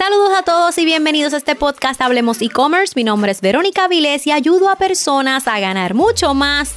Saludos 0.00 0.30
a 0.34 0.42
todos 0.42 0.78
y 0.78 0.86
bienvenidos 0.86 1.34
a 1.34 1.36
este 1.36 1.54
podcast 1.54 2.00
Hablemos 2.00 2.40
e-commerce. 2.40 2.94
Mi 2.96 3.04
nombre 3.04 3.32
es 3.32 3.42
Verónica 3.42 3.86
Viles 3.86 4.26
y 4.26 4.30
ayudo 4.30 4.70
a 4.70 4.76
personas 4.76 5.46
a 5.46 5.60
ganar 5.60 5.92
mucho 5.92 6.32
más 6.32 6.72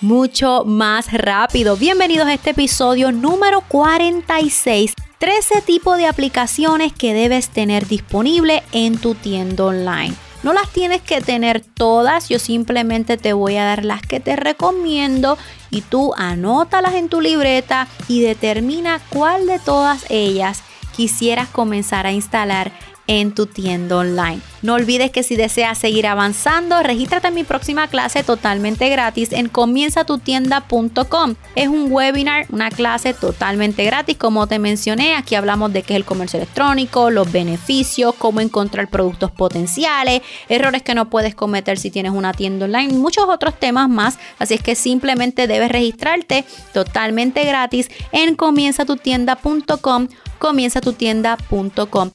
mucho 0.00 0.64
más 0.64 1.12
rápido. 1.12 1.76
Bienvenidos 1.76 2.26
a 2.26 2.34
este 2.34 2.50
episodio 2.50 3.12
número 3.12 3.60
46. 3.68 4.94
13 5.18 5.62
tipos 5.62 5.96
de 5.96 6.06
aplicaciones 6.06 6.92
que 6.92 7.14
debes 7.14 7.50
tener 7.50 7.86
disponible 7.86 8.64
en 8.72 8.98
tu 8.98 9.14
tienda 9.14 9.66
online. 9.66 10.16
No 10.42 10.52
las 10.52 10.68
tienes 10.70 11.02
que 11.02 11.20
tener 11.20 11.60
todas, 11.60 12.28
yo 12.28 12.40
simplemente 12.40 13.16
te 13.16 13.32
voy 13.32 13.58
a 13.58 13.64
dar 13.64 13.84
las 13.84 14.02
que 14.02 14.18
te 14.18 14.34
recomiendo 14.34 15.38
y 15.70 15.82
tú 15.82 16.14
anótalas 16.16 16.94
en 16.94 17.08
tu 17.08 17.20
libreta 17.20 17.86
y 18.08 18.22
determina 18.22 19.00
cuál 19.08 19.46
de 19.46 19.60
todas 19.60 20.04
ellas 20.08 20.64
quisieras 20.94 21.48
comenzar 21.48 22.06
a 22.06 22.12
instalar 22.12 22.72
en 23.06 23.32
tu 23.34 23.46
tienda 23.46 23.96
online. 23.96 24.40
No 24.62 24.74
olvides 24.74 25.10
que 25.10 25.24
si 25.24 25.34
deseas 25.34 25.76
seguir 25.76 26.06
avanzando, 26.06 26.82
regístrate 26.82 27.28
en 27.28 27.34
mi 27.34 27.42
próxima 27.42 27.88
clase 27.88 28.22
totalmente 28.22 28.88
gratis 28.88 29.32
en 29.32 29.48
comienzatutienda.com. 29.48 31.34
Es 31.56 31.68
un 31.68 31.90
webinar, 31.90 32.46
una 32.50 32.70
clase 32.70 33.12
totalmente 33.12 33.84
gratis, 33.84 34.16
como 34.16 34.46
te 34.46 34.60
mencioné. 34.60 35.16
Aquí 35.16 35.34
hablamos 35.34 35.72
de 35.72 35.82
qué 35.82 35.94
es 35.94 35.96
el 35.96 36.04
comercio 36.04 36.38
electrónico, 36.38 37.10
los 37.10 37.30
beneficios, 37.32 38.14
cómo 38.16 38.40
encontrar 38.40 38.88
productos 38.88 39.32
potenciales, 39.32 40.22
errores 40.48 40.82
que 40.82 40.94
no 40.94 41.10
puedes 41.10 41.34
cometer 41.34 41.78
si 41.78 41.90
tienes 41.90 42.12
una 42.12 42.32
tienda 42.32 42.66
online, 42.66 42.94
muchos 42.94 43.24
otros 43.28 43.58
temas 43.58 43.88
más. 43.88 44.18
Así 44.38 44.54
es 44.54 44.62
que 44.62 44.76
simplemente 44.76 45.48
debes 45.48 45.72
registrarte 45.72 46.44
totalmente 46.72 47.44
gratis 47.44 47.90
en 48.12 48.36
comienzatutienda.com 48.36 50.08
comienzatutienda.com. 50.42 52.10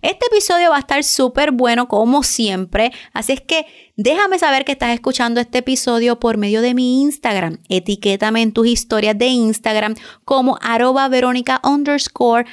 Este 0.00 0.26
episodio 0.32 0.70
va 0.70 0.76
a 0.76 0.78
estar 0.78 1.02
súper 1.02 1.50
bueno 1.50 1.88
como 1.88 2.22
siempre, 2.22 2.92
así 3.12 3.32
es 3.32 3.40
que 3.40 3.66
déjame 3.96 4.38
saber 4.38 4.64
que 4.64 4.72
estás 4.72 4.94
escuchando 4.94 5.40
este 5.40 5.58
episodio 5.58 6.20
por 6.20 6.38
medio 6.38 6.62
de 6.62 6.72
mi 6.72 7.02
Instagram. 7.02 7.58
Etiquétame 7.68 8.40
en 8.42 8.52
tus 8.52 8.68
historias 8.68 9.18
de 9.18 9.26
Instagram 9.26 9.96
como 10.24 10.56
arroba 10.62 11.08
verónica 11.08 11.60
underscore 11.64 12.46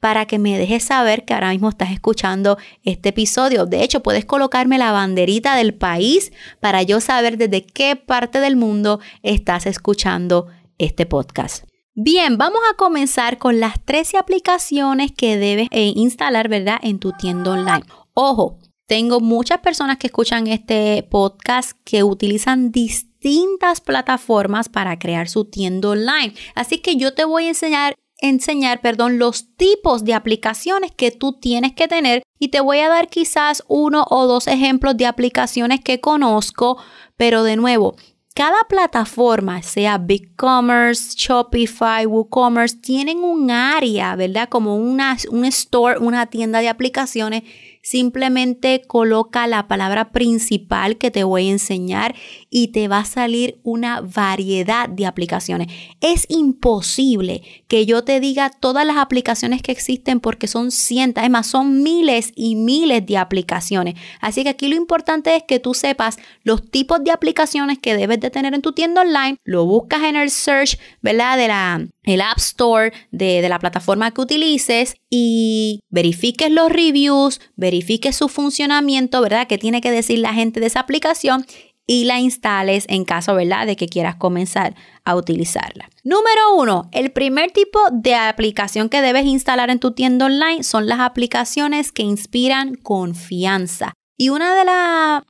para 0.00 0.26
que 0.26 0.38
me 0.38 0.58
dejes 0.58 0.82
saber 0.82 1.24
que 1.24 1.34
ahora 1.34 1.50
mismo 1.50 1.68
estás 1.68 1.92
escuchando 1.92 2.58
este 2.82 3.10
episodio. 3.10 3.64
De 3.64 3.82
hecho, 3.84 4.02
puedes 4.02 4.24
colocarme 4.24 4.76
la 4.76 4.92
banderita 4.92 5.54
del 5.54 5.72
país 5.72 6.32
para 6.60 6.82
yo 6.82 7.00
saber 7.00 7.38
desde 7.38 7.64
qué 7.64 7.94
parte 7.94 8.40
del 8.40 8.56
mundo 8.56 9.00
estás 9.22 9.66
escuchando 9.66 10.48
este 10.78 11.06
podcast. 11.06 11.64
Bien, 12.00 12.38
vamos 12.38 12.60
a 12.70 12.76
comenzar 12.76 13.38
con 13.38 13.58
las 13.58 13.84
13 13.84 14.18
aplicaciones 14.18 15.10
que 15.10 15.36
debes 15.36 15.66
eh, 15.72 15.92
instalar, 15.96 16.48
¿verdad? 16.48 16.78
En 16.80 17.00
tu 17.00 17.10
tienda 17.10 17.50
online. 17.50 17.82
Ojo, 18.14 18.60
tengo 18.86 19.18
muchas 19.18 19.58
personas 19.58 19.98
que 19.98 20.06
escuchan 20.06 20.46
este 20.46 21.02
podcast 21.10 21.72
que 21.82 22.04
utilizan 22.04 22.70
distintas 22.70 23.80
plataformas 23.80 24.68
para 24.68 24.96
crear 25.00 25.28
su 25.28 25.46
tienda 25.46 25.88
online. 25.88 26.34
Así 26.54 26.78
que 26.78 26.94
yo 26.94 27.14
te 27.14 27.24
voy 27.24 27.46
a 27.46 27.48
enseñar 27.48 27.96
enseñar, 28.20 28.80
perdón, 28.80 29.18
los 29.18 29.56
tipos 29.56 30.04
de 30.04 30.14
aplicaciones 30.14 30.92
que 30.92 31.10
tú 31.10 31.32
tienes 31.32 31.72
que 31.72 31.88
tener 31.88 32.22
y 32.38 32.48
te 32.48 32.60
voy 32.60 32.78
a 32.78 32.88
dar 32.88 33.08
quizás 33.08 33.62
uno 33.68 34.04
o 34.08 34.26
dos 34.26 34.46
ejemplos 34.46 34.96
de 34.96 35.06
aplicaciones 35.06 35.80
que 35.80 36.00
conozco, 36.00 36.78
pero 37.16 37.42
de 37.42 37.56
nuevo, 37.56 37.96
cada 38.34 38.62
plataforma, 38.68 39.62
sea 39.62 39.98
BigCommerce, 39.98 41.14
Shopify, 41.16 42.06
WooCommerce, 42.06 42.76
tienen 42.76 43.18
un 43.18 43.50
área, 43.50 44.14
¿verdad? 44.14 44.48
Como 44.48 44.76
una, 44.76 45.16
un 45.30 45.44
store, 45.44 45.98
una 45.98 46.26
tienda 46.26 46.60
de 46.60 46.68
aplicaciones 46.68 47.42
Simplemente 47.82 48.82
coloca 48.86 49.46
la 49.46 49.68
palabra 49.68 50.10
principal 50.10 50.98
que 50.98 51.10
te 51.10 51.24
voy 51.24 51.48
a 51.48 51.52
enseñar 51.52 52.14
y 52.50 52.68
te 52.68 52.88
va 52.88 53.00
a 53.00 53.04
salir 53.04 53.60
una 53.62 54.00
variedad 54.00 54.88
de 54.88 55.06
aplicaciones. 55.06 55.68
Es 56.00 56.26
imposible 56.28 57.42
que 57.68 57.86
yo 57.86 58.04
te 58.04 58.20
diga 58.20 58.50
todas 58.50 58.86
las 58.86 58.96
aplicaciones 58.96 59.62
que 59.62 59.72
existen 59.72 60.20
porque 60.20 60.48
son 60.48 60.70
cientos, 60.70 61.22
además 61.22 61.46
son 61.46 61.82
miles 61.82 62.32
y 62.34 62.56
miles 62.56 63.04
de 63.06 63.16
aplicaciones. 63.16 63.94
Así 64.20 64.42
que 64.42 64.50
aquí 64.50 64.68
lo 64.68 64.76
importante 64.76 65.34
es 65.36 65.42
que 65.44 65.60
tú 65.60 65.74
sepas 65.74 66.18
los 66.42 66.68
tipos 66.70 67.02
de 67.02 67.10
aplicaciones 67.10 67.78
que 67.78 67.96
debes 67.96 68.20
de 68.20 68.30
tener 68.30 68.54
en 68.54 68.62
tu 68.62 68.72
tienda 68.72 69.02
online. 69.02 69.36
Lo 69.44 69.64
buscas 69.66 70.02
en 70.02 70.16
el 70.16 70.30
search, 70.30 70.78
¿verdad? 71.02 71.36
De 71.36 71.48
la 71.48 71.86
el 72.08 72.20
App 72.20 72.38
Store 72.38 72.92
de, 73.10 73.42
de, 73.42 73.48
la 73.48 73.58
plataforma 73.58 74.10
que 74.10 74.20
utilices 74.20 74.96
y 75.10 75.80
verifiques 75.90 76.50
los 76.50 76.70
reviews, 76.70 77.40
verifiques 77.56 78.16
su 78.16 78.28
funcionamiento, 78.28 79.20
¿verdad? 79.20 79.46
¿Qué 79.46 79.58
tiene 79.58 79.80
que 79.80 79.90
decir 79.90 80.18
la 80.18 80.34
gente 80.34 80.60
de 80.60 80.66
esa 80.66 80.80
aplicación? 80.80 81.44
Y 81.90 82.04
la 82.04 82.20
instales 82.20 82.84
en 82.88 83.06
caso, 83.06 83.34
¿verdad?, 83.34 83.66
de 83.66 83.74
que 83.74 83.88
quieras 83.88 84.16
comenzar 84.16 84.74
a 85.04 85.16
utilizarla. 85.16 85.88
Número 86.04 86.54
uno, 86.54 86.90
el 86.92 87.12
primer 87.12 87.50
tipo 87.50 87.78
de 87.90 88.14
aplicación 88.14 88.90
que 88.90 89.00
debes 89.00 89.24
instalar 89.24 89.70
en 89.70 89.78
tu 89.78 89.92
tienda 89.92 90.26
online 90.26 90.64
son 90.64 90.86
las 90.86 91.00
aplicaciones 91.00 91.90
que 91.90 92.02
inspiran 92.02 92.74
confianza. 92.74 93.94
Y 94.20 94.30
una 94.30 94.52
de, 94.52 94.64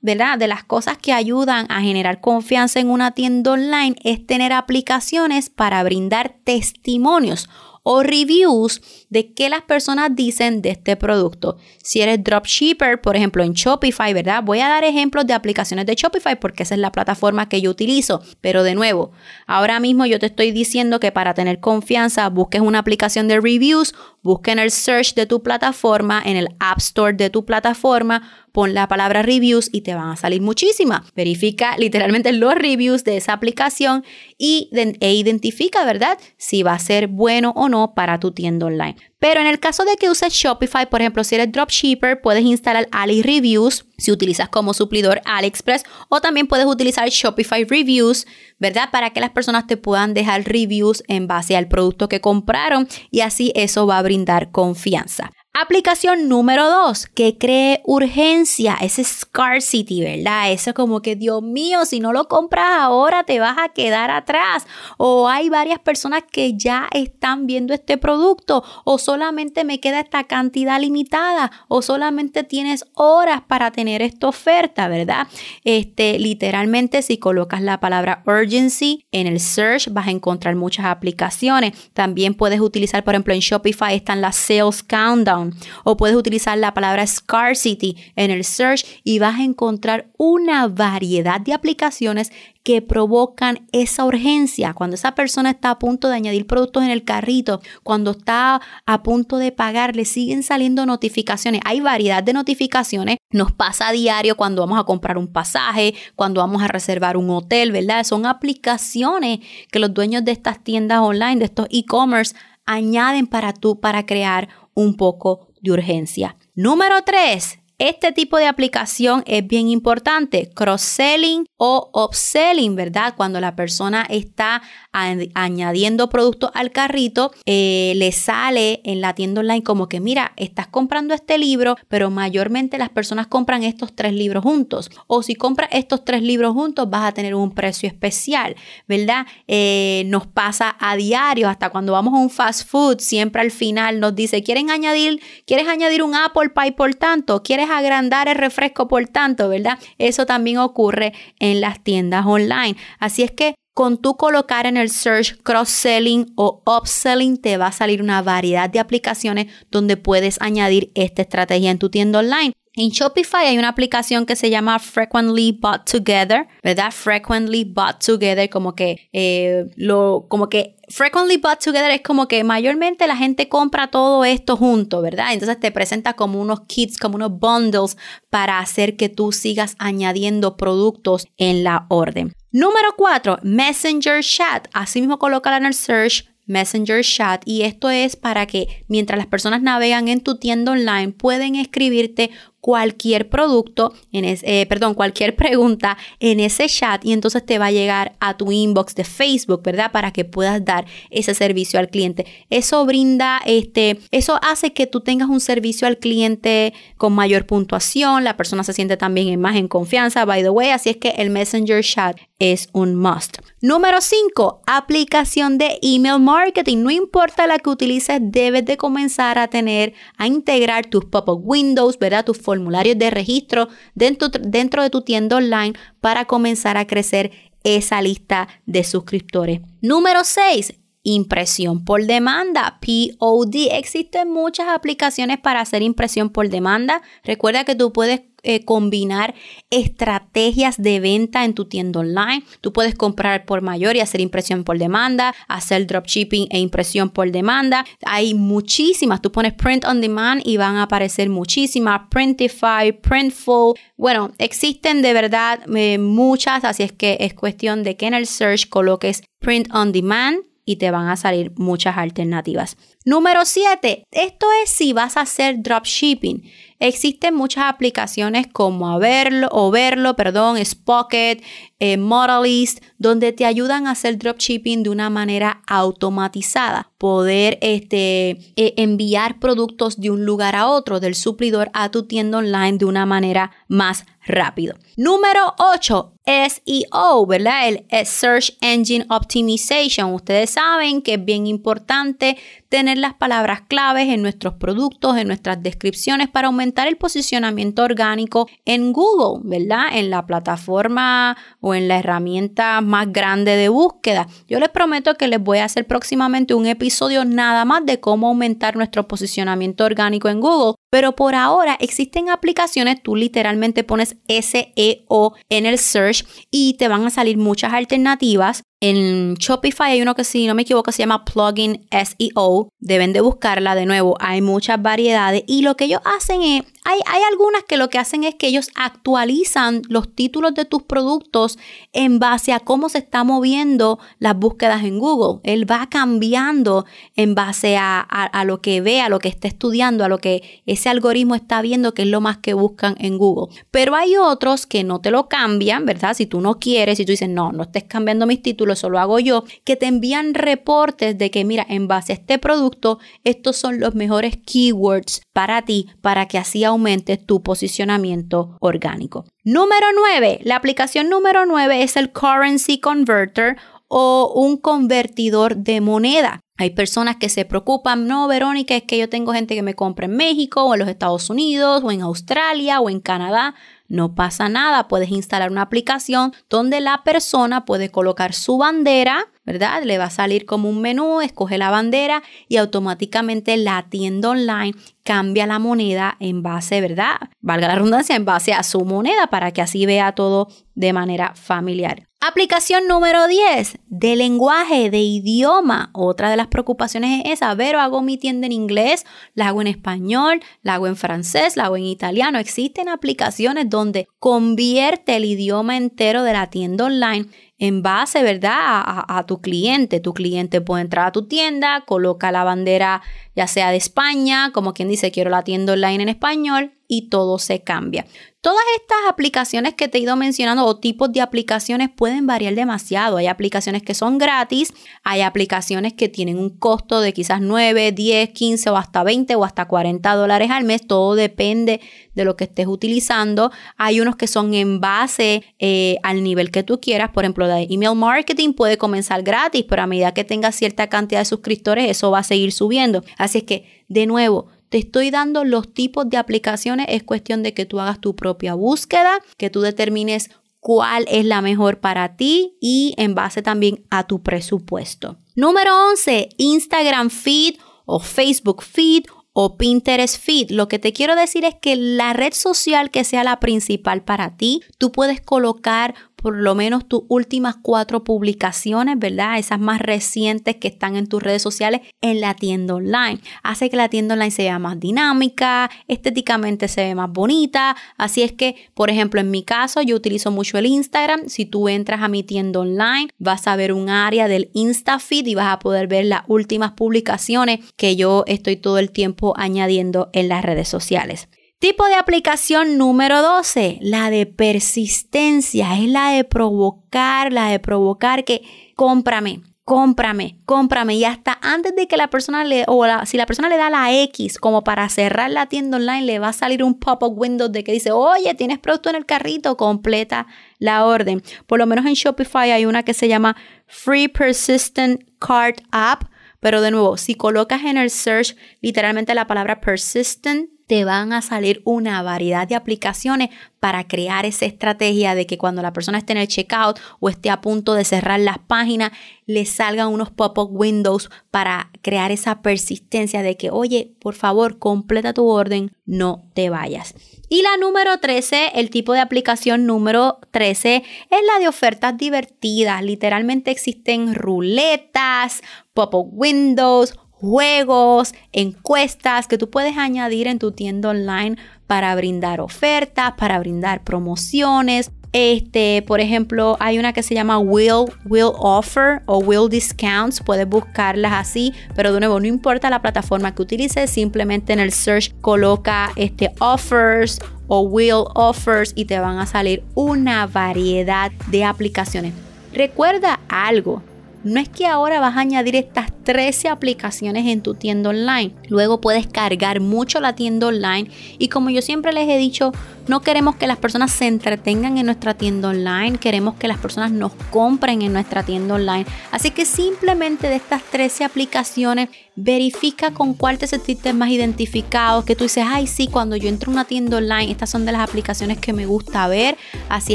¿verdad? 0.01 0.39
de 0.39 0.49
las 0.49 0.65
cosas 0.65 0.97
que 0.97 1.13
ayudan 1.13 1.67
a 1.71 1.83
generar 1.83 2.23
confianza 2.23 2.81
en 2.81 2.89
una 2.89 3.11
tienda 3.11 3.53
online 3.53 3.97
es 4.03 4.27
tener 4.27 4.55
aplicaciones 4.55 5.51
para 5.51 5.83
brindar 5.83 6.37
testimonios 6.43 7.51
o 7.83 8.03
reviews 8.03 8.81
de 9.11 9.33
qué 9.33 9.49
las 9.49 9.63
personas 9.63 10.11
dicen 10.15 10.63
de 10.63 10.71
este 10.71 10.97
producto. 10.97 11.57
Si 11.83 12.01
eres 12.01 12.23
dropshipper, 12.23 13.01
por 13.01 13.17
ejemplo, 13.17 13.43
en 13.43 13.53
Shopify, 13.53 14.13
¿verdad? 14.13 14.43
Voy 14.43 14.61
a 14.61 14.69
dar 14.69 14.85
ejemplos 14.85 15.27
de 15.27 15.35
aplicaciones 15.35 15.87
de 15.87 15.95
Shopify 15.95 16.39
porque 16.39 16.63
esa 16.63 16.75
es 16.75 16.81
la 16.81 16.93
plataforma 16.93 17.49
que 17.49 17.61
yo 17.61 17.71
utilizo. 17.71 18.23
Pero 18.41 18.63
de 18.63 18.75
nuevo, 18.75 19.13
ahora 19.47 19.81
mismo 19.81 20.07
yo 20.07 20.19
te 20.19 20.27
estoy 20.27 20.53
diciendo 20.53 21.01
que 21.01 21.13
para 21.13 21.35
tener 21.35 21.61
confianza 21.61 22.29
busques 22.29 22.61
una 22.61 22.81
aplicación 22.81 23.29
de 23.29 23.41
reviews, 23.41 23.95
busque 24.23 24.53
en 24.53 24.59
el 24.59 24.71
search 24.71 25.15
de 25.15 25.27
tu 25.27 25.43
plataforma, 25.43 26.23
en 26.25 26.37
el 26.37 26.49
App 26.61 26.79
Store 26.79 27.13
de 27.13 27.31
tu 27.31 27.45
plataforma, 27.45 28.49
pon 28.53 28.75
la 28.75 28.89
palabra 28.89 29.23
reviews 29.23 29.69
y 29.73 29.83
te 29.83 29.95
van 29.95 30.11
a 30.11 30.17
salir 30.17 30.43
muchísimas. 30.43 31.13
Verifica 31.15 31.77
literalmente 31.79 32.33
los 32.33 32.55
reviews 32.55 33.05
de 33.05 33.17
esa 33.17 33.33
aplicación 33.33 34.05
y 34.37 34.71
e 35.01 35.15
identifica, 35.15 35.85
¿verdad? 35.85 36.19
Si 36.37 36.63
va 36.63 36.73
a 36.73 36.79
ser 36.79 37.07
bueno 37.07 37.53
o 37.57 37.68
no 37.69 37.95
para 37.95 38.21
tu 38.21 38.33
tienda 38.33 38.67
online. 38.67 38.97
Pero 39.19 39.41
en 39.41 39.47
el 39.47 39.59
caso 39.59 39.85
de 39.85 39.97
que 39.97 40.11
uses 40.11 40.33
Shopify, 40.33 40.89
por 40.89 41.01
ejemplo, 41.01 41.25
si 41.25 41.35
eres 41.35 41.51
dropshipper, 41.51 42.21
puedes 42.21 42.45
instalar 42.45 42.89
Ali 42.93 43.23
Reviews 43.23 43.85
si 43.99 44.13
utilizas 44.13 44.49
como 44.49 44.75
suplidor 44.75 45.21
AliExpress 45.25 45.83
o 46.09 46.21
también 46.21 46.47
puedes 46.47 46.67
utilizar 46.67 47.09
Shopify 47.09 47.65
Reviews, 47.65 48.27
¿verdad? 48.59 48.91
Para 48.93 49.11
que 49.11 49.21
las 49.21 49.31
personas 49.31 49.67
te 49.67 49.77
puedan 49.77 50.15
dejar 50.15 50.45
reviews 50.45 51.03
en 51.09 51.27
base 51.27 51.57
al 51.57 51.69
producto 51.69 52.09
que 52.09 52.21
compraron 52.21 52.89
y 53.11 53.21
así 53.21 53.53
eso 53.57 53.87
va 53.87 53.99
a 53.99 54.03
brindar 54.03 54.51
confianza. 54.53 55.33
Aplicación 55.61 56.29
número 56.29 56.71
dos, 56.71 57.07
que 57.07 57.37
cree 57.37 57.81
urgencia, 57.85 58.77
ese 58.81 59.03
scarcity, 59.03 60.03
¿verdad? 60.03 60.53
Eso 60.53 60.73
como 60.73 61.03
que, 61.03 61.17
Dios 61.17 61.43
mío, 61.43 61.85
si 61.85 61.99
no 61.99 62.13
lo 62.13 62.29
compras 62.29 62.79
ahora 62.79 63.25
te 63.25 63.41
vas 63.41 63.57
a 63.59 63.71
quedar 63.71 64.13
atrás. 64.13 64.69
O 64.99 65.29
hay 65.29 65.49
varias 65.49 65.81
personas 65.81 66.23
que 66.31 66.57
ya 66.57 66.87
están 66.93 67.49
viendo 67.49 67.75
este 67.75 67.99
producto. 67.99 68.63
O 68.85 68.99
solamente 68.99 69.65
me 69.65 69.81
queda 69.81 69.99
esta 69.99 70.23
cantidad 70.29 70.81
limitada. 70.81 71.51
O 71.67 71.83
solamente 71.83 72.45
tienes 72.45 72.85
horas 72.95 73.43
para 73.45 73.73
tener 73.73 74.01
esta 74.01 74.29
oferta, 74.29 74.87
¿verdad? 74.87 75.27
Este, 75.65 76.21
literalmente, 76.21 77.03
si 77.03 77.19
colocas 77.19 77.63
la 77.63 77.81
palabra 77.81 78.23
urgency 78.29 79.05
en 79.11 79.27
el 79.27 79.41
search, 79.41 79.89
vas 79.91 80.07
a 80.07 80.13
encontrar 80.13 80.55
muchas 80.55 80.87
aplicaciones. 80.87 81.91
También 81.95 82.35
puedes 82.35 82.61
utilizar, 82.61 83.03
por 83.03 83.15
ejemplo, 83.15 83.35
en 83.35 83.41
Shopify 83.41 83.97
están 83.97 84.21
las 84.21 84.37
sales 84.37 84.85
countdown 84.85 85.48
o 85.85 85.97
puedes 85.97 86.17
utilizar 86.17 86.57
la 86.59 86.75
palabra 86.75 87.07
scarcity 87.07 87.97
en 88.17 88.31
el 88.31 88.45
search 88.45 88.85
y 89.05 89.19
vas 89.19 89.39
a 89.39 89.45
encontrar 89.45 90.11
una 90.17 90.69
variedad 90.69 91.41
de 91.41 91.53
aplicaciones 91.53 92.31
que 92.69 92.83
provocan 92.83 93.67
esa 93.73 94.05
urgencia. 94.05 94.75
Cuando 94.75 94.95
esa 94.95 95.15
persona 95.15 95.53
está 95.53 95.71
a 95.71 95.79
punto 95.79 96.11
de 96.11 96.17
añadir 96.17 96.47
productos 96.47 96.83
en 96.83 96.91
el 96.91 97.03
carrito, 97.03 97.63
cuando 97.83 98.11
está 98.11 98.61
a 98.85 99.03
punto 99.03 99.39
de 99.39 99.53
pagar, 99.53 99.97
le 99.97 100.05
siguen 100.05 100.43
saliendo 100.43 100.85
notificaciones. 100.85 101.63
Hay 101.65 101.81
variedad 101.81 102.23
de 102.23 102.35
notificaciones. 102.35 103.17
Nos 103.31 103.53
pasa 103.53 103.89
a 103.89 103.93
diario 103.93 104.37
cuando 104.37 104.61
vamos 104.61 104.79
a 104.79 104.85
comprar 104.85 105.17
un 105.17 105.29
pasaje, 105.29 105.95
cuando 106.15 106.43
vamos 106.43 106.63
a 106.63 106.69
reservar 106.69 107.17
un 107.17 107.31
hotel, 107.31 107.73
¿verdad? 107.73 108.05
Son 108.05 108.27
aplicaciones 108.27 109.39
que 109.73 109.79
los 109.79 109.95
dueños 109.95 110.25
de 110.27 110.33
estas 110.33 110.63
tiendas 110.63 111.01
online, 111.01 111.37
de 111.37 111.47
estos 111.47 111.69
e-commerce, 111.71 112.35
añaden 112.69 113.27
para 113.27 113.55
tú, 113.55 113.81
para 113.81 114.05
crear 114.05 114.49
un 114.75 114.97
poco 114.97 115.49
de 115.63 115.73
urgencia. 115.73 116.37
Número 116.55 117.03
3. 117.03 117.59
Este 117.79 118.11
tipo 118.11 118.39
de 118.39 118.47
aplicación 118.47 119.23
es 119.25 119.47
bien 119.47 119.69
importante, 119.69 120.51
cross-selling 120.53 121.47
o 121.59 121.93
upselling, 121.95 122.75
¿verdad? 122.75 123.15
Cuando 123.17 123.41
la 123.41 123.55
persona 123.55 124.05
está 124.11 124.63
añadiendo 124.91 126.09
productos 126.09 126.51
al 126.55 126.73
carrito, 126.73 127.31
eh, 127.47 127.93
le 127.95 128.11
sale 128.11 128.81
en 128.83 129.01
la 129.01 129.15
tienda 129.15 129.43
online 129.43 129.63
como 129.63 129.89
que, 129.89 130.01
mira, 130.01 130.33
estás 130.35 130.67
comprando 130.67 131.15
este 131.15 131.39
libro, 131.39 131.77
pero 131.87 132.11
mayormente 132.11 132.79
las 132.79 132.89
personas 132.89 133.29
compran 133.29 133.63
estos 133.63 133.95
tres 133.95 134.13
libros 134.13 134.43
juntos. 134.43 134.91
O 135.07 135.23
si 135.23 135.37
compras 135.37 135.69
estos 135.71 136.05
tres 136.05 136.23
libros 136.23 136.55
juntos, 136.55 136.91
vas 136.91 137.05
a 137.05 137.13
tener 137.13 137.37
un 137.37 137.53
precio 137.53 137.87
especial, 137.87 138.57
¿verdad? 138.89 139.25
Eh, 139.47 140.03
nos 140.07 140.27
pasa 140.27 140.77
a 140.81 140.97
diario, 140.97 141.49
hasta 141.49 141.71
cuando 141.71 141.93
vamos 141.93 142.13
a 142.13 142.17
un 142.17 142.31
fast 142.31 142.69
food, 142.69 142.99
siempre 142.99 143.41
al 143.41 143.53
final 143.53 144.01
nos 144.01 144.17
dice, 144.17 144.43
¿quieren 144.43 144.69
añadir, 144.69 145.23
quieres 145.47 145.69
añadir 145.69 146.03
un 146.03 146.17
apple 146.17 146.49
pie 146.49 146.73
por 146.73 146.93
tanto? 146.97 147.41
¿Quieres 147.45 147.68
agrandar 147.71 148.29
el 148.29 148.37
refresco 148.37 148.89
por 148.89 149.07
tanto? 149.09 149.49
¿Verdad? 149.49 149.79
Eso 149.99 150.27
también 150.27 150.59
ocurre 150.59 151.13
en 151.39 151.61
las 151.61 151.83
tiendas 151.83 152.27
online. 152.27 152.77
Así 152.99 153.23
es 153.23 153.31
que 153.31 153.55
con 153.79 153.99
tu 153.99 154.17
colocar 154.17 154.67
en 154.67 154.77
el 154.77 154.91
search 154.91 155.41
cross-selling 155.45 156.33
o 156.35 156.65
upselling 156.67 157.41
te 157.41 157.57
va 157.59 157.69
a 157.69 157.73
salir 157.73 158.03
una 158.03 158.23
variedad 158.23 158.69
de 158.69 158.81
aplicaciones 158.81 159.47
donde 159.71 159.97
puedes 159.97 160.41
añadir 160.41 160.91
esta 160.97 161.23
estrategia 161.23 161.71
en 161.71 161.79
tu 161.79 161.89
tienda 161.89 162.19
online. 162.19 162.55
En 162.79 162.91
Shopify 162.91 163.45
hay 163.49 163.59
una 163.59 163.71
aplicación 163.71 164.25
que 164.25 164.37
se 164.37 164.51
llama 164.51 164.79
Frequently 164.79 165.51
Bought 165.51 165.91
Together, 165.91 166.47
¿verdad? 166.63 166.93
Frequently 166.93 167.65
Bought 167.65 168.07
Together, 168.07 168.49
como 168.49 168.77
que 168.77 169.09
eh, 169.13 169.67
lo, 169.75 170.27
como 170.29 170.49
que 170.49 170.77
Frequently 170.89 171.39
Bought 171.39 171.59
Together 171.59 171.91
es 171.91 172.03
como 172.03 172.29
que 172.29 172.45
mayormente 172.45 173.09
la 173.09 173.17
gente 173.17 173.49
compra 173.49 173.89
todo 173.89 174.25
esto 174.25 174.57
junto, 174.57 175.03
¿verdad? 175.03 175.33
Entonces 175.33 175.59
te 175.59 175.73
presenta 175.73 176.13
como 176.13 176.41
unos 176.41 176.61
kits, 176.69 176.99
como 176.99 177.17
unos 177.17 177.37
bundles 177.37 177.97
para 178.31 178.61
hacer 178.61 178.97
que 178.97 179.09
tú 179.09 179.33
sigas 179.33 179.75
añadiendo 179.81 180.57
productos 180.57 181.27
en 181.37 181.65
la 181.65 181.87
orden. 181.89 182.33
Número 182.53 182.95
4, 182.97 183.41
Messenger 183.43 184.23
Chat. 184.23 184.69
Así 184.73 185.01
mismo 185.01 185.19
colócala 185.19 185.57
en 185.57 185.67
el 185.67 185.75
search 185.75 186.29
Messenger 186.49 187.05
Chat 187.05 187.43
y 187.45 187.63
esto 187.63 187.91
es 187.91 188.17
para 188.17 188.47
que 188.47 188.85
mientras 188.89 189.19
las 189.19 189.27
personas 189.27 189.63
navegan 189.63 190.09
en 190.09 190.21
tu 190.21 190.39
tienda 190.39 190.73
online 190.73 191.13
pueden 191.13 191.55
escribirte 191.55 192.31
cualquier 192.61 193.29
producto, 193.29 193.95
en 194.13 194.25
eh, 194.25 194.67
perdón, 194.67 194.95
cualquier 194.95 195.37
pregunta 195.37 195.97
en 196.21 196.41
ese 196.41 196.67
chat 196.69 197.05
y 197.05 197.13
entonces 197.13 197.45
te 197.45 197.59
va 197.59 197.67
a 197.67 197.71
llegar 197.71 198.17
a 198.21 198.37
tu 198.37 198.51
inbox 198.51 198.95
de 198.95 199.05
Facebook, 199.05 199.63
¿verdad? 199.63 199.93
Para 199.93 200.13
que 200.13 200.25
puedas 200.25 200.65
dar 200.65 200.87
ese 201.11 201.35
servicio 201.35 201.79
al 201.79 201.89
cliente. 201.89 202.27
Eso 202.51 202.85
brinda, 202.85 203.41
este, 203.47 203.99
eso 204.11 204.39
hace 204.43 204.73
que 204.73 204.87
tú 204.87 205.01
tengas 205.01 205.29
un 205.29 205.41
servicio 205.41 205.87
al 205.87 205.99
cliente 205.99 206.75
con 206.97 207.13
mayor 207.13 207.47
puntuación, 207.47 208.25
la 208.25 208.37
persona 208.37 208.65
se 208.65 208.73
siente 208.73 208.97
también 208.97 209.29
en 209.29 209.41
más 209.41 209.57
en 209.57 209.69
confianza, 209.69 210.25
by 210.25 210.43
the 210.43 210.51
way, 210.51 210.71
así 210.71 210.91
es 210.91 210.97
que 210.97 211.11
el 211.11 211.31
Messenger 211.31 211.83
Chat 211.83 212.19
es 212.39 212.69
un 212.73 212.97
must. 212.97 213.39
Número 213.61 214.01
5, 214.01 214.63
aplicación 214.69 215.59
de 215.59 215.81
email 215.83 216.21
marketing. 216.21 216.79
No 216.79 216.91
importa 216.91 217.49
la 217.49 217.59
que 217.59 217.71
utilices, 217.71 218.21
debes 218.23 218.65
de 218.65 218.77
comenzar 218.77 219.37
a 219.37 219.49
tener, 219.49 219.95
a 220.17 220.29
integrar 220.29 220.87
tus 220.87 221.05
pop-up 221.07 221.41
windows, 221.43 221.99
¿verdad? 221.99 222.25
Tus 222.25 222.39
formularios 222.39 222.97
de 222.97 223.11
registro 223.11 223.67
dentro, 223.97 224.29
dentro 224.29 224.85
de 224.85 224.91
tu 224.91 225.03
tienda 225.03 225.39
online 225.39 225.73
para 226.01 226.27
comenzar 226.27 226.77
a 226.77 226.87
crecer 226.87 227.33
esa 227.65 228.01
lista 228.01 228.47
de 228.65 228.85
suscriptores. 228.85 229.61
Número 229.81 230.23
6. 230.23 230.75
Impresión 231.03 231.85
por 231.85 232.05
demanda, 232.07 232.79
POD. 232.81 233.73
Existen 233.73 234.31
muchas 234.31 234.69
aplicaciones 234.69 235.39
para 235.39 235.61
hacer 235.61 235.83
impresión 235.83 236.31
por 236.31 236.49
demanda. 236.49 237.03
Recuerda 237.25 237.65
que 237.65 237.75
tú 237.75 237.93
puedes 237.93 238.23
eh, 238.45 238.65
combinar 238.65 239.35
estrategias 239.69 240.81
de 240.81 241.01
venta 241.01 241.45
en 241.45 241.55
tu 241.55 241.65
tienda 241.65 242.01
online. 242.01 242.45
Tú 242.61 242.73
puedes 242.73 242.95
comprar 242.95 243.45
por 243.45 243.63
mayor 243.63 243.97
y 243.97 244.01
hacer 244.01 244.21
impresión 244.21 244.63
por 244.63 244.79
demanda, 244.79 245.35
hacer 245.49 245.87
dropshipping 245.89 246.47
e 246.51 246.61
impresión 246.61 247.11
por 247.11 247.33
demanda. 247.33 247.85
Hay 248.05 248.35
muchísimas. 248.35 249.23
Tú 249.23 249.33
pones 249.33 249.55
print 249.55 249.85
on 249.85 250.01
demand 250.01 250.43
y 250.45 250.57
van 250.57 250.77
a 250.77 250.85
aparecer 250.85 251.29
muchísimas. 251.29 252.03
Printify, 252.11 252.93
Printful. 253.03 253.75
Bueno, 253.97 254.33
existen 254.39 255.03
de 255.03 255.13
verdad 255.13 255.61
eh, 255.75 255.99
muchas, 255.99 256.65
así 256.65 256.85
es 256.85 256.93
que 256.93 257.17
es 257.21 257.35
cuestión 257.35 257.83
de 257.83 257.97
que 257.97 258.07
en 258.07 258.15
el 258.15 258.27
search 258.27 258.69
coloques 258.69 259.23
print 259.41 259.69
on 259.75 259.93
demand 259.93 260.48
y 260.69 260.77
te 260.77 260.91
van 260.91 261.09
a 261.09 261.17
salir 261.17 261.51
muchas 261.57 261.97
alternativas. 261.97 262.77
Número 263.07 263.47
7. 263.47 264.05
Esto 264.11 264.47
es 264.63 264.69
si 264.69 264.93
vas 264.93 265.17
a 265.17 265.23
hacer 265.23 265.63
dropshipping. 265.63 266.43
Existen 266.79 267.35
muchas 267.35 267.65
aplicaciones 267.65 268.47
como 268.47 268.99
Verlo 268.99 269.49
o 269.51 269.71
Verlo, 269.71 270.15
perdón, 270.15 270.63
Spocket, 270.63 271.43
eh, 271.81 271.97
Modalist, 271.97 272.85
donde 272.99 273.33
te 273.33 273.47
ayudan 273.47 273.87
a 273.87 273.93
hacer 273.93 274.19
dropshipping 274.19 274.83
de 274.83 274.91
una 274.91 275.09
manera 275.09 275.63
automatizada. 275.67 276.91
Poder 276.99 277.57
este, 277.63 278.39
e, 278.57 278.75
enviar 278.77 279.41
productos 279.41 279.99
de 279.99 280.11
un 280.11 280.27
lugar 280.27 280.55
a 280.55 280.69
otro, 280.69 281.01
del 281.01 281.15
suplidor 281.15 281.71
a 281.73 281.91
tu 281.91 282.07
tienda 282.07 282.39
online 282.39 282.77
de 282.77 282.85
una 282.85 283.07
manera 283.07 283.53
más 283.69 284.05
rápido. 284.27 284.77
Número 284.99 285.55
8, 285.59 286.18
SEO, 286.29 287.27
¿verdad? 287.27 287.69
El 287.69 288.07
Search 288.07 288.55
Engine 288.61 289.07
Optimization. 289.09 290.13
Ustedes 290.13 290.51
saben 290.51 291.01
que 291.01 291.15
es 291.15 291.25
bien 291.25 291.47
importante 291.47 292.37
tener 292.69 292.99
las 292.99 293.15
palabras 293.15 293.63
claves 293.67 294.09
en 294.09 294.23
nuestros 294.23 294.55
productos, 294.55 295.17
en 295.17 295.29
nuestras 295.29 295.63
descripciones 295.63 296.29
para 296.29 296.49
aumentar 296.49 296.87
el 296.87 296.97
posicionamiento 296.97 297.83
orgánico 297.83 298.49
en 298.65 298.93
Google, 298.93 299.41
¿verdad? 299.45 299.87
En 299.93 300.11
la 300.11 300.27
plataforma 300.27 301.37
o 301.61 301.75
en 301.75 301.89
la 301.89 301.99
herramienta 301.99 302.81
más 302.81 303.11
grande 303.13 303.57
de 303.57 303.69
búsqueda. 303.69 304.27
Yo 304.49 304.61
les 304.61 304.69
prometo 304.69 305.15
que 305.15 305.29
les 305.29 305.43
voy 305.43 305.59
a 305.59 305.65
hacer 305.65 305.87
próximamente 305.87 306.55
un 306.55 306.67
episodio 306.67 307.25
nada 307.25 307.65
más 307.65 307.85
de 307.87 308.01
cómo 308.01 308.29
aumentar 308.29 308.77
nuestro 308.77 309.09
posicionamiento 309.09 309.85
orgánico 309.85 310.29
en 310.29 310.41
Google, 310.41 310.75
pero 310.91 311.15
por 311.15 311.35
ahora 311.35 311.77
existen 311.81 312.31
aplicaciones, 312.31 313.03
tú 313.03 313.17
literalmente 313.17 313.85
pones 313.85 314.17
SEO 314.29 315.35
en 315.49 315.67
el 315.67 315.79
search 315.79 316.27
y 316.51 316.75
te 316.75 316.89
van 316.89 317.05
a 317.07 317.11
salir 317.11 317.37
muchas 317.39 317.73
alternativas 317.73 318.63
en 318.81 319.35
Shopify 319.35 319.93
hay 319.93 320.03
uno 320.03 320.15
que 320.15 320.23
si 320.23 320.47
no 320.47 320.55
me 320.55 320.63
equivoco 320.63 320.93
se 320.93 320.99
llama 320.99 321.25
Plugin 321.25 321.87
SEO. 321.91 322.69
Deben 322.79 323.13
de 323.13 323.21
buscarla 323.21 323.75
de 323.75 323.87
nuevo. 323.87 324.17
Hay 324.21 324.41
muchas 324.41 324.81
variedades 324.81 325.43
y 325.47 325.63
lo 325.63 325.77
que 325.77 325.87
ellos 325.87 326.01
hacen 326.05 326.43
es, 326.43 326.63
hay, 326.85 327.01
hay 327.07 327.23
algunas 327.29 327.65
que 327.65 327.77
lo 327.77 327.91
que 327.91 327.99
hacen 327.99 328.23
es 328.23 328.37
que 328.37 328.47
ellos 328.47 328.71
actualizan 328.77 329.83
los 329.89 330.15
títulos 330.15 330.55
de 330.55 330.65
tus 330.65 330.85
productos 330.85 331.59
en 331.93 332.21
base 332.21 332.53
a 332.53 332.61
cómo 332.61 332.89
se 332.89 332.99
están 332.99 333.27
moviendo 333.27 333.99
las 334.21 334.39
búsquedas 334.39 334.85
en 334.85 335.01
Google. 335.01 335.41
Él 335.43 335.69
va 335.69 335.89
cambiando 335.91 336.87
en 337.17 337.35
base 337.35 337.77
a, 337.77 338.01
a 338.01 338.45
lo 338.45 338.63
que 338.63 338.81
ve, 338.81 339.01
a 339.01 339.09
lo 339.09 339.19
que 339.19 339.29
está 339.29 339.49
estudiando, 339.49 340.05
a 340.05 340.09
lo 340.09 340.19
que 340.19 340.63
ese 340.67 340.89
algoritmo 340.89 341.35
está 341.35 341.63
viendo 341.63 341.95
que 341.95 342.03
es 342.03 342.09
lo 342.09 342.21
más 342.21 342.39
que 342.39 342.55
buscan 342.55 342.95
en 343.01 343.19
Google. 343.19 343.55
Pero 343.73 343.97
hay 343.97 344.17
otros 344.17 344.67
que 344.67 344.85
no 344.85 345.01
te 345.01 345.11
lo 345.11 345.29
cambian, 345.29 345.85
¿verdad? 345.85 346.15
Si 346.15 346.27
tú 346.27 346.41
no 346.41 346.61
quieres, 346.61 346.99
si 346.99 347.05
tú 347.05 347.11
dices, 347.11 347.29
no, 347.29 347.51
no 347.51 347.65
estés 347.65 347.85
cambiando 347.85 348.27
mis 348.27 348.41
títulos 348.41 348.68
eso 348.73 348.91
lo 348.91 348.99
hago 348.99 349.19
yo, 349.19 349.45
que 349.65 349.77
te 349.77 349.87
envían 349.87 350.35
reportes 350.35 351.17
de 351.19 351.31
que, 351.31 351.45
mira, 351.45 351.67
en 351.69 351.89
base 351.89 352.13
a 352.13 352.17
este 352.17 352.39
producto, 352.39 352.99
estos 353.25 353.57
son 353.57 353.81
los 353.81 353.95
mejores 353.95 354.39
keywords 354.45 355.23
para 355.33 355.63
ti, 355.63 355.87
para 356.01 356.27
que 356.27 356.39
así 356.39 356.65
aumentes 356.65 357.25
tu 357.25 357.43
posicionamiento 357.43 358.57
orgánico. 358.61 359.25
Número 359.45 359.87
9, 359.95 360.41
la 360.43 360.57
aplicación 360.57 361.09
número 361.09 361.47
9 361.47 361.83
es 361.83 361.97
el 361.97 362.13
Currency 362.13 362.81
Converter 362.81 363.57
o 363.89 364.33
un 364.35 364.59
convertidor 364.59 365.57
de 365.57 365.81
moneda. 365.81 366.41
Hay 366.59 366.71
personas 366.71 367.17
que 367.17 367.29
se 367.29 367.45
preocupan, 367.45 368.07
no, 368.07 368.27
Verónica, 368.27 368.75
es 368.75 368.83
que 368.83 368.99
yo 368.99 369.09
tengo 369.09 369.33
gente 369.33 369.55
que 369.55 369.63
me 369.63 369.75
compra 369.75 370.07
en 370.07 370.17
México 370.17 370.65
o 370.65 370.75
en 370.75 370.81
los 370.81 370.89
Estados 370.89 371.31
Unidos 371.31 371.83
o 371.85 371.93
en 371.93 372.03
Australia 372.03 372.81
o 372.81 372.91
en 372.91 373.01
Canadá. 373.01 373.55
No 373.89 374.15
pasa 374.15 374.51
nada, 374.51 374.87
puedes 374.87 375.11
instalar 375.11 375.51
una 375.51 375.63
aplicación 375.63 376.35
donde 376.51 376.81
la 376.81 377.03
persona 377.05 377.65
puede 377.65 377.91
colocar 377.91 378.35
su 378.35 378.59
bandera, 378.59 379.29
¿verdad? 379.45 379.83
Le 379.83 379.97
va 379.97 380.05
a 380.05 380.11
salir 380.11 380.45
como 380.45 380.69
un 380.69 380.83
menú, 380.83 381.23
escoge 381.23 381.57
la 381.57 381.71
bandera 381.71 382.23
y 382.49 382.59
automáticamente 382.59 383.57
la 383.57 383.87
tienda 383.89 384.29
online 384.31 384.75
cambia 385.05 385.47
la 385.47 385.59
moneda 385.59 386.17
en 386.21 386.43
base, 386.43 386.83
¿verdad? 386.83 387.17
Valga 387.41 387.69
la 387.69 387.77
redundancia, 387.77 388.15
en 388.15 388.27
base 388.27 388.53
a 388.53 388.63
su 388.63 388.85
moneda 388.85 389.29
para 389.29 389.53
que 389.53 389.63
así 389.63 389.87
vea 389.87 390.13
todo 390.13 390.49
de 390.75 390.93
manera 390.93 391.33
familiar. 391.35 392.08
Aplicación 392.29 392.87
número 392.87 393.27
10, 393.27 393.79
de 393.87 394.15
lenguaje, 394.15 394.91
de 394.91 394.99
idioma. 394.99 395.89
Otra 395.95 396.29
de 396.29 396.37
las 396.37 396.49
preocupaciones 396.49 397.23
es 397.25 397.33
esa, 397.33 397.57
pero 397.57 397.81
hago 397.81 398.03
mi 398.03 398.19
tienda 398.19 398.47
en 398.47 398.53
inglés, 398.53 399.07
la 399.33 399.49
hago 399.49 399.63
en 399.63 399.67
español, 399.67 400.43
la 400.61 400.75
hago 400.75 400.89
en 400.89 400.97
francés, 400.97 401.57
la 401.57 401.65
hago 401.65 401.79
en 401.79 401.87
italiano. 401.87 402.39
Existen 402.39 402.91
aplicaciones 402.91 403.71
donde 403.71 404.09
convierte 404.19 405.17
el 405.17 405.25
idioma 405.25 405.79
entero 405.79 406.23
de 406.23 406.35
la 406.35 406.51
tienda 406.51 406.85
online 406.85 407.29
en 407.59 407.83
base, 407.83 408.23
¿verdad? 408.23 408.55
A, 408.57 409.25
tu 409.27 409.41
cliente. 409.41 410.01
Tu 410.01 410.15
cliente 410.15 410.61
puede 410.61 410.83
entrar 410.83 411.07
a 411.09 411.13
tu 411.13 411.27
tienda, 411.27 411.85
coloca 411.87 412.31
la 412.31 412.45
bandera 412.45 413.03
ya 413.35 413.47
sea 413.47 413.71
de 413.71 413.77
España, 413.77 414.51
como 414.53 414.75
quien 414.75 414.89
dice 414.89 415.11
quiero 415.11 415.31
la 415.31 415.45
tienda 415.45 415.73
online 415.73 416.03
en 416.03 416.09
español 416.09 416.73
y 416.89 417.11
todo 417.11 417.39
se 417.39 417.63
cambia. 417.63 418.07
Todas 418.41 418.65
estas 418.81 418.99
aplicaciones 419.09 419.75
que 419.75 419.89
te 419.89 419.99
he 419.99 420.01
ido 420.01 420.17
mencionando 420.17 420.65
o 420.65 420.79
tipos 420.79 421.13
de 421.13 421.21
aplicaciones 421.21 421.91
pueden 421.91 422.27
variar 422.27 422.55
demasiado. 422.55 423.17
Hay 423.17 423.27
aplicaciones 423.27 423.83
que 423.83 423.95
son 423.95 424.17
gratis, 424.17 424.73
hay 425.03 425.23
aplicaciones 425.23 425.93
que 425.93 426.09
tienen 426.09 426.39
un 426.39 426.51
costo 426.51 427.01
de 427.01 427.13
quizás 427.13 427.41
9, 427.41 427.93
10, 427.93 428.31
15 428.31 428.71
o 428.71 428.77
hasta 428.77 429.03
20 429.03 429.35
o 429.35 429.45
hasta 429.45 429.67
40 429.67 430.15
dólares 430.15 430.51
al 430.51 430.65
mes. 430.65 430.87
Todo 430.87 431.17
depende 431.17 431.81
de 432.15 432.25
lo 432.25 432.37
que 432.37 432.45
estés 432.45 432.69
utilizando. 432.69 433.51
Hay 433.77 434.01
unos 434.01 434.17
que 434.17 434.29
son 434.29 434.55
en 434.55 434.81
base 434.81 435.43
eh, 435.59 435.99
al 436.05 436.23
nivel 436.23 436.53
que 436.53 436.63
tú 436.63 436.81
quieras. 436.81 437.11
Por 437.11 437.25
ejemplo, 437.25 437.48
email 437.57 437.95
marketing 437.95 438.53
puede 438.53 438.79
comenzar 438.79 439.23
gratis, 439.23 439.65
pero 439.69 439.83
a 439.83 439.87
medida 439.87 440.13
que 440.13 440.25
tengas 440.25 440.55
cierta 440.55 440.89
cantidad 440.89 441.21
de 441.21 441.25
suscriptores, 441.25 441.91
eso 441.91 442.11
va 442.11 442.21
a 442.21 442.25
seguir 442.25 442.53
subiendo. 442.53 443.05
Así 443.17 443.39
es 443.39 443.45
que, 443.45 443.85
de 443.89 444.07
nuevo, 444.07 444.47
te 444.69 444.79
estoy 444.79 445.11
dando 445.11 445.45
los 445.45 445.73
tipos 445.73 446.09
de 446.09 446.17
aplicaciones. 446.17 446.87
Es 446.89 447.03
cuestión 447.03 447.43
de 447.43 447.55
que 447.55 447.67
tú 447.67 447.81
hagas 447.81 448.01
tu 448.01 448.15
propia 448.15 448.55
búsqueda, 448.55 449.21
que 449.37 449.51
tú 449.51 449.61
determines 449.61 450.31
cuál 450.61 451.05
es 451.09 451.25
la 451.25 451.41
mejor 451.41 451.81
para 451.81 452.17
ti 452.17 452.57
y 452.61 452.95
en 452.97 453.15
base 453.15 453.43
también 453.43 453.85
a 453.91 454.07
tu 454.07 454.23
presupuesto. 454.23 455.19
Número 455.35 455.89
11, 455.91 456.31
Instagram 456.37 457.11
Feed 457.11 457.57
o 457.87 458.01
Facebook 458.01 458.63
Feed 458.63 459.05
o 459.33 459.57
Pinterest 459.57 460.21
Feed. 460.21 460.51
Lo 460.51 460.67
que 460.69 460.79
te 460.79 460.93
quiero 460.93 461.15
decir 461.15 461.45
es 461.45 461.55
que 461.55 461.77
la 461.77 462.13
red 462.13 462.33
social 462.33 462.91
que 462.91 463.05
sea 463.05 463.23
la 463.23 463.39
principal 463.39 464.03
para 464.03 464.37
ti, 464.37 464.63
tú 464.79 464.91
puedes 464.91 465.21
colocar 465.21 465.95
por 466.21 466.37
lo 466.37 466.55
menos 466.55 466.87
tus 466.89 467.03
últimas 467.09 467.57
cuatro 467.63 468.03
publicaciones, 468.03 468.99
¿verdad? 468.99 469.39
Esas 469.39 469.61
más 469.61 469.81
recientes 469.81 470.57
que 470.57 470.69
están 470.69 470.97
en 470.97 471.07
tus 471.07 471.23
redes 471.23 471.43
sociales 471.43 471.83
en 472.01 472.21
la 472.21 472.35
tienda 472.35 472.75
online. 472.75 473.21
Hace 473.43 473.71
que 473.71 473.77
la 473.77 473.89
tienda 473.89 474.15
online 474.15 474.33
sea 474.33 474.59
más 474.59 474.81
dinámica, 474.81 475.71
estéticamente 475.87 476.67
se 476.69 476.83
ve 476.83 476.95
más 476.95 477.11
bonita. 477.11 477.77
Así 477.97 478.23
es 478.23 478.33
que, 478.33 478.57
por 478.75 478.91
ejemplo, 478.91 479.21
en 479.21 479.31
mi 479.31 479.45
caso, 479.45 479.81
yo 479.81 479.95
utilizo 479.95 480.31
mucho 480.31 480.59
el 480.59 480.67
Instagram. 480.67 481.29
Si 481.29 481.47
tú 481.47 481.69
entras 481.69 482.03
a 482.03 482.09
mi 482.09 482.25
tienda 482.25 482.61
online, 482.61 483.09
vas 483.19 483.47
a 483.47 483.57
ver 483.57 483.73
un 483.73 483.89
área 483.89 484.27
del 484.27 484.51
InstaFeed 484.55 485.27
y 485.27 485.35
vas 485.37 485.53
a 485.53 485.59
poder 485.61 485.87
ver 485.87 486.07
las 486.07 486.23
últimas 486.27 486.73
publicaciones 486.73 487.61
que 487.77 487.95
yo 487.95 488.25
estoy 488.27 488.57
todo 488.57 488.79
el 488.79 488.91
tiempo 488.91 489.35
añadiendo 489.37 490.11
en 490.13 490.29
las 490.29 490.45
redes 490.45 490.69
sociales. 490.69 491.29
Tipo 491.59 491.85
de 491.87 491.95
aplicación 491.95 492.79
número 492.79 493.21
12, 493.21 493.79
la 493.83 494.11
de 494.11 494.27
persistencia, 494.27 495.77
es 495.77 495.89
la 495.89 496.11
de 496.11 496.23
provocar, 496.23 497.33
la 497.33 497.51
de 497.51 497.59
provocar 497.59 498.25
que 498.25 498.43
cómprame, 498.77 499.43
cómprame, 499.65 500.39
cómprame 500.45 500.95
y 500.95 501.05
hasta 501.05 501.37
antes 501.43 501.75
de 501.75 501.89
que 501.89 501.97
la 501.97 502.11
persona 502.11 502.45
le 502.45 502.65
o 502.69 502.87
si 503.07 503.17
la 503.17 503.27
persona 503.27 503.49
le 503.49 503.57
da 503.57 503.71
la 503.71 503.93
X 503.93 504.39
como 504.39 504.63
para 504.63 504.89
cerrar 504.89 505.33
la 505.33 505.47
tienda 505.47 505.79
online 505.79 506.03
le 506.03 506.21
va 506.21 506.29
a 506.29 506.33
salir 506.33 506.63
un 506.63 506.79
pop-up 506.79 507.19
window 507.19 507.49
de 507.49 507.65
que 507.65 507.73
dice, 507.73 507.91
"Oye, 507.91 508.33
tienes 508.35 508.61
producto 508.61 508.91
en 508.91 508.95
el 508.95 509.05
carrito, 509.05 509.57
completa 509.57 510.29
la 510.61 510.85
orden." 510.85 511.25
Por 511.49 511.59
lo 511.59 511.67
menos 511.67 511.87
en 511.87 511.95
Shopify 511.95 512.53
hay 512.53 512.67
una 512.67 512.85
que 512.85 512.95
se 512.95 513.09
llama 513.09 513.37
Free 513.67 514.07
Persistent 514.07 515.03
Cart 515.19 515.61
App, 515.73 516.05
pero 516.39 516.61
de 516.61 516.71
nuevo, 516.71 516.97
si 516.97 517.17
colocas 517.17 517.65
en 517.65 517.79
el 517.79 517.91
search 517.91 518.37
literalmente 518.61 519.13
la 519.13 519.27
palabra 519.27 519.61
persistent 519.61 520.51
te 520.69 520.85
van 520.85 521.15
a 521.15 521.23
salir 521.23 521.63
una 521.65 522.03
variedad 522.03 522.47
de 522.47 522.55
aplicaciones 522.55 523.31
para 523.59 523.89
crear 523.89 524.27
esa 524.27 524.45
estrategia 524.45 525.15
de 525.15 525.27
que 525.27 525.39
cuando 525.39 525.63
la 525.63 525.73
persona 525.73 525.99
esté 525.99 526.13
en 526.13 526.19
el 526.19 526.29
checkout 526.29 526.79
o 527.01 527.09
esté 527.09 527.31
a 527.31 527.41
punto 527.41 527.73
de 527.73 527.85
cerrar 527.85 528.21
las 528.21 528.39
páginas, 528.39 528.93
le 529.25 529.47
salgan 529.47 529.89
unos 529.89 530.11
pop-up 530.11 530.51
windows 530.53 531.11
para 531.31 531.71
crear 531.81 532.13
esa 532.13 532.43
persistencia 532.43 533.23
de 533.23 533.39
que, 533.39 533.51
oye, 533.51 533.95
por 533.99 534.15
favor, 534.15 534.59
completa 534.59 535.15
tu 535.15 535.27
orden, 535.27 535.73
no 535.87 536.29
te 536.35 536.51
vayas. 536.51 536.95
Y 537.31 537.41
la 537.43 537.57
número 537.57 537.99
13, 537.99 538.53
el 538.55 538.69
tipo 538.69 538.93
de 538.93 539.01
aplicación 539.01 539.65
número 539.65 540.19
13 540.33 540.77
es 541.11 541.19
la 541.33 541.41
de 541.41 541.49
ofertas 541.49 541.97
divertidas. 541.97 542.83
Literalmente 542.83 543.51
existen 543.51 544.15
ruletas, 544.15 545.43
pop-up 545.73 546.09
windows, 546.13 546.95
juegos, 547.21 548.15
encuestas 548.33 549.27
que 549.27 549.39
tú 549.39 549.51
puedes 549.51 549.77
añadir 549.77 550.27
en 550.27 550.39
tu 550.39 550.53
tienda 550.53 550.91
online 550.91 551.37
para 551.67 551.95
brindar 551.95 552.41
ofertas, 552.41 553.13
para 553.17 553.39
brindar 553.39 553.83
promociones. 553.83 554.91
Este, 555.13 555.83
por 555.87 556.01
ejemplo, 556.01 556.57
hay 556.61 556.79
una 556.79 556.93
que 556.93 557.03
se 557.03 557.15
llama 557.15 557.39
Will, 557.39 557.87
Will 558.05 558.33
Offer 558.35 559.03
o 559.07 559.19
Will 559.19 559.49
Discounts. 559.49 560.23
Puedes 560.23 560.49
buscarlas 560.49 561.13
así, 561.15 561.55
pero 561.75 561.93
de 561.93 562.01
nuevo, 562.01 562.21
no 562.21 562.27
importa 562.27 562.71
la 562.71 562.83
plataforma 562.83 563.35
que 563.35 563.43
utilices, 563.43 563.91
simplemente 563.91 564.53
en 564.53 564.61
el 564.61 564.71
search 564.71 565.15
coloca 565.21 565.93
este 565.97 566.31
offers 566.41 567.21
o 567.47 567.63
Will 567.63 568.05
Offers 568.15 568.73
y 568.77 568.85
te 568.85 568.99
van 569.01 569.19
a 569.19 569.27
salir 569.27 569.65
una 569.75 570.27
variedad 570.27 571.11
de 571.29 571.45
aplicaciones. 571.45 572.13
Recuerda 572.53 573.19
algo, 573.29 573.83
no 574.25 574.41
es 574.41 574.49
que 574.49 574.67
ahora 574.67 575.01
vas 575.01 575.17
a 575.17 575.21
añadir 575.21 575.57
estas 575.57 575.91
13 576.09 576.49
aplicaciones 576.49 577.27
en 577.27 577.43
tu 577.43 577.53
tienda 577.53 577.91
online. 577.91 578.33
Luego 578.49 578.81
puedes 578.81 579.07
cargar 579.07 579.61
mucho 579.61 580.01
la 580.01 580.15
tienda 580.15 580.47
online 580.47 580.91
y 581.19 581.29
como 581.29 581.51
yo 581.51 581.61
siempre 581.61 581.93
les 581.93 582.09
he 582.09 582.17
dicho, 582.17 582.51
no 582.89 583.01
queremos 583.01 583.37
que 583.37 583.47
las 583.47 583.59
personas 583.59 583.93
se 583.93 584.07
entretengan 584.07 584.79
en 584.79 584.87
nuestra 584.87 585.15
tienda 585.15 585.49
online, 585.51 585.99
queremos 585.99 586.35
que 586.35 586.49
las 586.49 586.59
personas 586.59 586.91
nos 586.91 587.13
compren 587.31 587.83
en 587.83 587.93
nuestra 587.93 588.23
tienda 588.23 588.55
online. 588.55 588.87
Así 589.11 589.31
que 589.31 589.45
simplemente 589.45 590.29
de 590.29 590.37
estas 590.37 590.63
13 590.63 591.05
aplicaciones, 591.05 591.89
verifica 592.21 592.91
con 592.91 593.15
cuál 593.15 593.39
te 593.39 593.47
sentiste 593.47 593.93
más 593.93 594.11
identificado, 594.11 595.05
que 595.05 595.15
tú 595.15 595.23
dices, 595.23 595.45
ay 595.47 595.69
sí, 595.69 595.87
cuando 595.87 596.17
yo 596.17 596.29
entro 596.29 596.51
a 596.51 596.55
una 596.55 596.65
tienda 596.65 596.97
online, 596.97 597.31
estas 597.31 597.49
son 597.49 597.65
de 597.65 597.71
las 597.71 597.89
aplicaciones 597.89 598.39
que 598.39 598.53
me 598.53 598.67
gusta 598.67 599.07
ver. 599.07 599.37
Así 599.69 599.95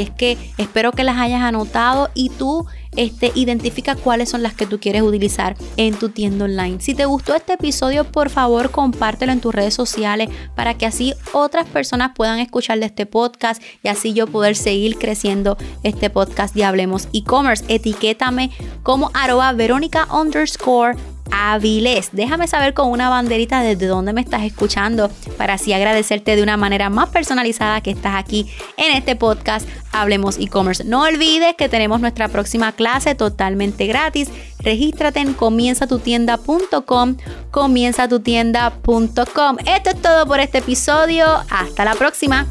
es 0.00 0.08
que 0.08 0.38
espero 0.56 0.92
que 0.92 1.04
las 1.04 1.18
hayas 1.18 1.42
anotado 1.42 2.10
y 2.14 2.30
tú 2.30 2.66
este, 2.96 3.30
identifica 3.34 3.94
cuáles 3.94 4.30
son 4.30 4.42
las 4.42 4.54
que 4.54 4.66
tú 4.66 4.78
quieres 4.80 5.02
utilizar 5.02 5.54
en 5.76 5.96
tu 5.96 6.08
tienda 6.08 6.46
online. 6.46 6.80
Si 6.80 6.94
te 6.94 7.04
gustó 7.04 7.34
este 7.34 7.54
episodio, 7.54 8.04
por 8.04 8.30
favor 8.30 8.70
compártelo 8.70 9.32
en 9.32 9.40
tus 9.40 9.54
redes 9.54 9.74
sociales 9.74 10.30
para 10.54 10.74
que 10.74 10.86
así 10.86 11.12
otras 11.32 11.66
personas 11.66 12.12
puedan 12.14 12.38
escuchar 12.38 12.78
este 12.84 13.06
podcast 13.06 13.62
y 13.82 13.88
así 13.88 14.12
yo 14.12 14.26
poder 14.26 14.56
seguir 14.56 14.98
creciendo 14.98 15.56
este 15.82 16.10
podcast 16.10 16.54
de 16.54 16.64
Hablemos 16.64 17.08
e-commerce. 17.12 17.64
Etiquétame 17.68 18.50
como 18.82 19.10
arroba 19.14 19.52
verónica 19.52 20.06
underscore 20.12 20.96
Avilés. 21.30 22.10
Déjame 22.12 22.46
saber 22.46 22.74
con 22.74 22.90
una 22.90 23.08
banderita 23.08 23.62
desde 23.62 23.86
dónde 23.86 24.12
me 24.12 24.20
estás 24.20 24.42
escuchando 24.42 25.10
para 25.36 25.54
así 25.54 25.72
agradecerte 25.72 26.36
de 26.36 26.42
una 26.42 26.56
manera 26.56 26.90
más 26.90 27.08
personalizada 27.08 27.80
que 27.80 27.90
estás 27.90 28.14
aquí 28.14 28.48
en 28.76 28.94
este 28.94 29.16
podcast 29.16 29.68
Hablemos 29.92 30.38
e-commerce. 30.38 30.84
No 30.84 31.02
olvides 31.02 31.54
que 31.56 31.68
tenemos 31.68 32.00
nuestra 32.00 32.28
próxima 32.28 32.72
clase 32.72 33.14
totalmente 33.14 33.86
gratis. 33.86 34.28
Regístrate 34.58 35.20
en 35.20 35.34
comienzatutienda.com, 35.34 37.16
comienzatutienda.com. 37.50 39.56
Esto 39.66 39.90
es 39.90 40.02
todo 40.02 40.26
por 40.26 40.40
este 40.40 40.58
episodio. 40.58 41.26
Hasta 41.50 41.84
la 41.84 41.94
próxima. 41.94 42.46